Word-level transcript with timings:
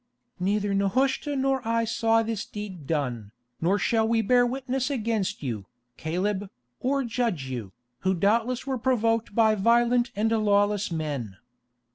"Neither 0.39 0.73
Nehushta 0.73 1.35
nor 1.35 1.61
I 1.63 1.83
saw 1.85 2.23
this 2.23 2.43
deed 2.43 2.87
done, 2.87 3.29
nor 3.61 3.77
shall 3.77 4.07
we 4.07 4.23
bear 4.23 4.47
witness 4.47 4.89
against 4.89 5.43
you, 5.43 5.67
Caleb, 5.95 6.49
or 6.79 7.03
judge 7.03 7.43
you, 7.45 7.71
who 7.99 8.15
doubtless 8.15 8.65
were 8.65 8.79
provoked 8.79 9.35
by 9.35 9.53
violent 9.53 10.09
and 10.15 10.31
lawless 10.31 10.91
men. 10.91 11.37